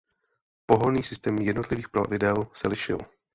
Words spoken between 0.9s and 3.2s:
systém jednotlivých plavidel se lišil.